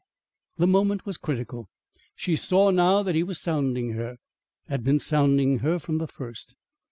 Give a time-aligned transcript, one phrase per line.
[0.57, 1.69] The moment was critical.
[2.15, 4.17] She saw now that he was sounding her,
[4.67, 6.55] had been sounding her from the first.